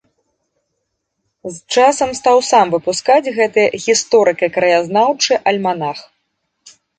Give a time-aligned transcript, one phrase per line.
[1.57, 5.99] З часам стаў сам выпускаць гэты гісторыка-краязнаўчы альманах.